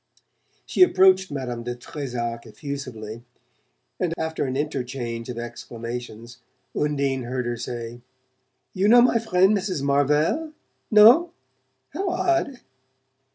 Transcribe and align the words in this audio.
She 0.65 0.81
approached 0.81 1.29
Madame 1.29 1.61
de 1.61 1.75
Trezac 1.75 2.47
effusively, 2.47 3.21
and 3.99 4.15
after 4.17 4.45
an 4.45 4.57
interchange 4.57 5.29
of 5.29 5.37
exclamations 5.37 6.39
Undine 6.75 7.25
heard 7.25 7.45
her 7.45 7.55
say 7.55 8.01
"You 8.73 8.87
know 8.87 9.03
my 9.03 9.19
friend 9.19 9.55
Mrs. 9.55 9.83
Marvell? 9.83 10.53
No? 10.89 11.33
How 11.93 12.09
odd! 12.09 12.61